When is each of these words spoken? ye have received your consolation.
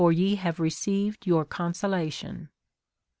ye 0.09 0.33
have 0.33 0.59
received 0.59 1.27
your 1.27 1.45
consolation. 1.45 2.49